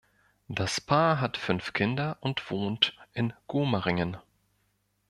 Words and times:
Das 0.47 0.81
Paar 0.81 1.21
hat 1.21 1.37
fünf 1.37 1.73
Kinder 1.73 2.17
und 2.21 2.49
wohnt 2.49 2.97
in 3.13 3.33
Gomaringen. 3.45 4.17